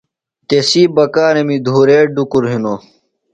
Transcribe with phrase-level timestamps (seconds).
[0.47, 2.79] تسی بکارمی دُھورے ڈُکُر ہِنوۡ۔